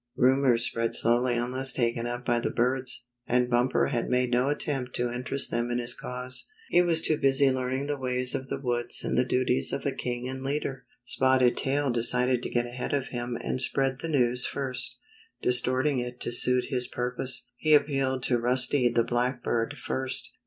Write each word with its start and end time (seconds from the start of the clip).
Rumors 0.15 0.65
spread 0.65 0.95
slowly 0.95 1.35
unless 1.35 1.73
taken 1.73 2.07
up 2.07 2.25
by 2.25 2.39
the 2.39 2.49
birds, 2.49 3.05
and 3.27 3.51
Bumper 3.51 3.89
had 3.89 4.09
made 4.09 4.31
no 4.31 4.49
attempt 4.49 4.95
to 4.95 5.13
interest 5.13 5.51
them 5.51 5.69
in 5.69 5.77
his 5.77 5.93
cause. 5.93 6.47
He 6.71 6.81
was 6.81 7.03
too 7.03 7.17
busy 7.17 7.51
learning 7.51 7.85
the 7.85 7.99
ways 7.99 8.33
of 8.33 8.47
the 8.47 8.59
woods 8.59 9.03
and 9.03 9.15
the 9.15 9.23
duties 9.23 9.71
of 9.71 9.85
a 9.85 9.91
king 9.91 10.27
and 10.27 10.41
leader. 10.41 10.85
Spotted 11.05 11.55
Tail 11.55 11.91
decided 11.91 12.41
to 12.41 12.49
get 12.49 12.65
ahead 12.65 12.93
of 12.93 13.09
him 13.09 13.37
and 13.41 13.61
spread 13.61 13.99
the 13.99 14.07
news 14.09 14.43
first, 14.43 14.99
distorting 15.43 15.99
it 15.99 16.19
to 16.21 16.31
suit 16.31 16.65
his 16.69 16.87
purpose. 16.87 17.47
He 17.57 17.75
appealed 17.75 18.23
to 18.23 18.39
Rusty 18.39 18.89
the 18.89 19.03
Blackbird 19.03 19.77
first. 19.77 20.33